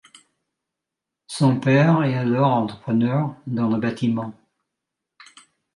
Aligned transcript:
Son 1.27 1.59
père 1.59 2.01
est 2.01 2.15
alors 2.15 2.53
entrepreneur 2.53 3.35
dans 3.45 3.69
le 3.69 3.77
bâtiment. 3.79 4.33